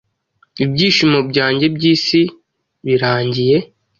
[0.63, 2.19] Ibyishimo byanjye byisi
[2.85, 3.57] birangiye